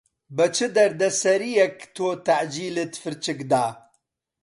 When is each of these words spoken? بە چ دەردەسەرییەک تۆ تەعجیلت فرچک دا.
بە 0.35 0.45
چ 0.55 0.57
دەردەسەرییەک 0.75 1.77
تۆ 1.95 2.07
تەعجیلت 2.25 2.93
فرچک 3.01 3.39
دا. 3.51 3.65